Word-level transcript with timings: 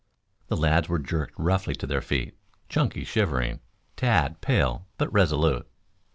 The 0.47 0.57
lads 0.57 0.89
were 0.89 0.97
jerked 0.97 1.35
roughly 1.37 1.75
to 1.75 1.85
their 1.85 2.01
feet, 2.01 2.35
Chunky 2.69 3.03
shivering, 3.03 3.59
Tad 3.95 4.41
pale 4.41 4.87
but 4.97 5.13
resolute. 5.13 5.67